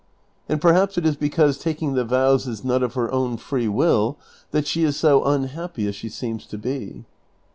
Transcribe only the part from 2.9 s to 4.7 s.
her own free will, that